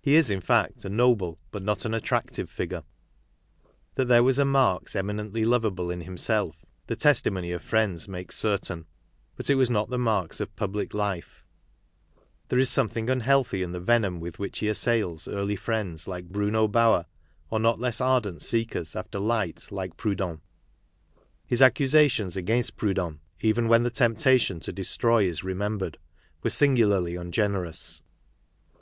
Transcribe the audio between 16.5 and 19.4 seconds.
Bauer, or not less ardent seekers after